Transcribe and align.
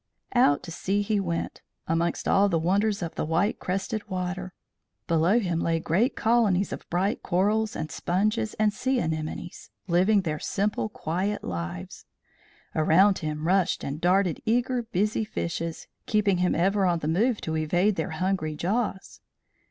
Out 0.33 0.63
to 0.63 0.71
sea 0.71 1.03
he 1.03 1.19
went, 1.19 1.61
amongst 1.85 2.27
all 2.27 2.49
the 2.49 2.57
wonders 2.57 3.03
of 3.03 3.13
the 3.13 3.23
white 3.23 3.59
crested 3.59 4.09
water. 4.09 4.51
Below 5.05 5.37
him 5.37 5.59
lay 5.59 5.79
great 5.79 6.15
colonies 6.15 6.73
of 6.73 6.89
bright 6.89 7.21
corals 7.21 7.75
and 7.75 7.91
sponges 7.91 8.55
and 8.55 8.73
sea 8.73 8.99
anemones, 8.99 9.69
living 9.87 10.21
their 10.21 10.39
simple 10.39 10.89
quiet 10.89 11.43
lives. 11.43 12.05
Around 12.73 13.19
him 13.19 13.45
rushed 13.47 13.83
and 13.83 14.01
darted 14.01 14.41
eager, 14.43 14.81
busy 14.81 15.23
fishes, 15.23 15.85
keeping 16.07 16.37
him 16.37 16.55
ever 16.55 16.83
on 16.87 16.97
the 16.97 17.07
move 17.07 17.39
to 17.41 17.55
evade 17.55 17.95
their 17.95 18.09
hungry 18.09 18.55
jaws. 18.55 19.21